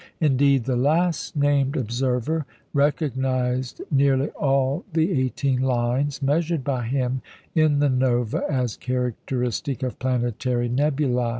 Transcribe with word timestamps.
Indeed, 0.19 0.63
the 0.63 0.75
last 0.75 1.35
named 1.35 1.77
observer 1.77 2.47
recognised 2.73 3.83
nearly 3.91 4.29
all 4.29 4.83
the 4.93 5.11
eighteen 5.21 5.61
lines 5.61 6.23
measured 6.23 6.63
by 6.63 6.85
him 6.87 7.21
in 7.53 7.77
the 7.77 7.89
Nova 7.89 8.41
as 8.49 8.77
characteristic 8.77 9.83
of 9.83 9.99
planetary 9.99 10.69
nebulæ. 10.69 11.29